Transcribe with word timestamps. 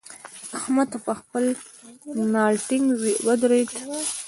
احمد 0.57 0.89
پر 1.03 1.13
خپل 1.21 1.43
ناړ 2.33 2.53
ټينګ 2.67 2.85
ودرېد. 3.25 3.69